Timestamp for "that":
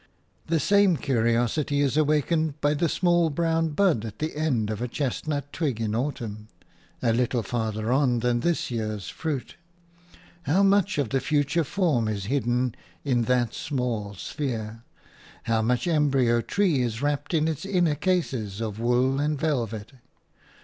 13.25-13.53